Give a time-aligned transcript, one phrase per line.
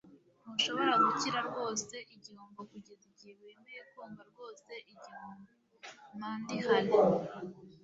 [0.43, 5.51] ntushobora gukira rwose igihombo kugeza igihe wemeye kumva rwose igihombo-
[6.19, 6.93] mandy hale